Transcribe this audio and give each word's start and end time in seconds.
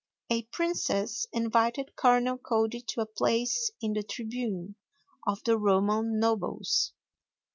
A 0.31 0.41
princess 0.45 1.27
invited 1.31 1.95
Colonel 1.95 2.39
Cody 2.39 2.81
to 2.87 3.01
a 3.01 3.05
place 3.05 3.69
in 3.81 3.93
the 3.93 4.01
tribune 4.01 4.73
of 5.27 5.43
the 5.43 5.59
Roman 5.59 6.19
nobles. 6.19 6.93